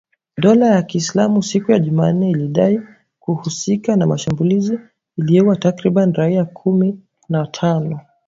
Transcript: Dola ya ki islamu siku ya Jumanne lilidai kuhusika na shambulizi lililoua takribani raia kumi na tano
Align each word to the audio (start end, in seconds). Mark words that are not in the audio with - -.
Dola 0.37 0.65
ya 0.67 0.81
ki 0.83 0.97
islamu 0.97 1.43
siku 1.43 1.71
ya 1.71 1.79
Jumanne 1.79 2.33
lilidai 2.33 2.81
kuhusika 3.19 3.95
na 3.95 4.17
shambulizi 4.17 4.79
lililoua 5.17 5.55
takribani 5.55 6.13
raia 6.13 6.45
kumi 6.45 7.01
na 7.29 7.45
tano 7.47 7.99